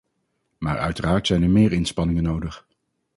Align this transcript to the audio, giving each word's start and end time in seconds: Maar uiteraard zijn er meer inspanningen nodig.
Maar 0.57 0.77
uiteraard 0.79 1.27
zijn 1.27 1.43
er 1.43 1.49
meer 1.49 1.71
inspanningen 1.71 2.23
nodig. 2.23 2.67